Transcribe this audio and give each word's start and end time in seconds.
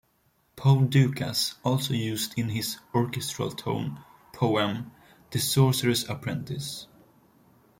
Paul 0.55 0.85
Dukas 0.87 1.57
also 1.63 1.93
used 1.93 2.31
it 2.33 2.41
in 2.41 2.49
his 2.49 2.79
orchestral 2.91 3.51
tone 3.51 4.03
poem 4.33 4.89
"The 5.29 5.37
Sorcerer's 5.37 6.09
Apprentice". 6.09 6.87